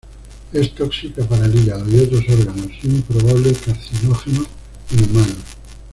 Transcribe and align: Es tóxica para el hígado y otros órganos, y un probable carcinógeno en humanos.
Es 0.51 0.73
tóxica 0.73 1.23
para 1.25 1.45
el 1.45 1.55
hígado 1.59 1.85
y 1.87 1.99
otros 1.99 2.23
órganos, 2.29 2.71
y 2.81 2.87
un 2.87 3.01
probable 3.03 3.53
carcinógeno 3.53 4.47
en 4.97 5.03
humanos. 5.11 5.37